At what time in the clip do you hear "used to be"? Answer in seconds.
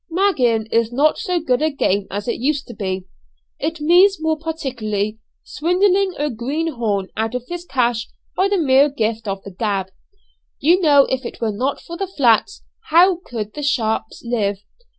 2.39-3.05